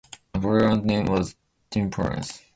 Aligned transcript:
A 0.33 0.39
variant 0.39 0.83
name 0.83 1.05
was 1.05 1.35
"Temperance". 1.69 2.41